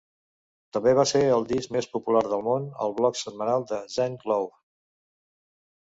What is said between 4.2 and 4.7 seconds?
Lowe.